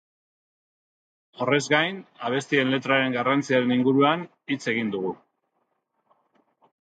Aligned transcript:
Horrez 1.43 1.59
gain, 1.73 1.99
abestien 2.29 2.71
letraren 2.75 3.13
garrantziaren 3.17 3.75
inguruan 3.75 4.23
hitz 4.55 4.61
egin 4.75 4.89
dugu. 4.95 5.13